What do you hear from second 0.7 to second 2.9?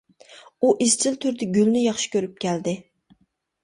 ئىزچىل تۈردە گۈلنى ياخشى كۆرۈپ كەلدى.